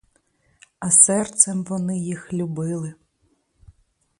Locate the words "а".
0.79-0.89